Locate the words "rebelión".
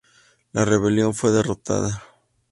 0.65-1.13